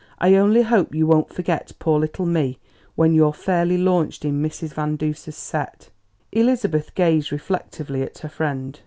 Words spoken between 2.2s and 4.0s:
me when you're fairly